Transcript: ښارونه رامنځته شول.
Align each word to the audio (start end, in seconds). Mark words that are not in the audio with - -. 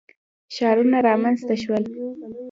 ښارونه 0.55 0.97
رامنځته 1.07 1.55
شول. 1.61 1.83